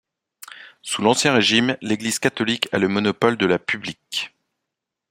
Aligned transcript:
Sous 0.81 1.03
l'Ancien 1.03 1.31
Régime, 1.31 1.77
l'Église 1.83 2.17
catholique 2.17 2.67
a 2.71 2.79
le 2.79 2.87
monopole 2.87 3.37
de 3.37 3.45
la 3.45 3.59
publique. 3.59 4.33